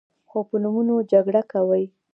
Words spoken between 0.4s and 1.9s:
په نومونو جګړه کوي.